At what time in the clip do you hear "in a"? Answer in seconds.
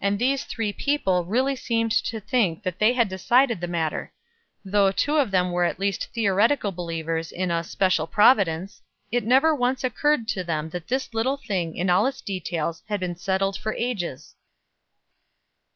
7.30-7.62